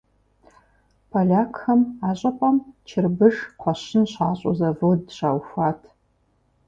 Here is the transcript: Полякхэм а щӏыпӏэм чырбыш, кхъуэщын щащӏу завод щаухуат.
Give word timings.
Полякхэм 1.09 1.81
а 2.07 2.09
щӏыпӏэм 2.19 2.57
чырбыш, 2.87 3.35
кхъуэщын 3.55 4.05
щащӏу 4.11 4.55
завод 4.59 5.01
щаухуат. 5.15 5.79